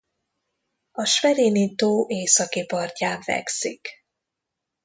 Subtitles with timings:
[0.91, 3.89] A Schwerini-tó északi partján fekszik.